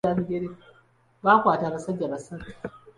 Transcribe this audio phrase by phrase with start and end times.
[1.23, 2.49] Baakwata abasajja basatu.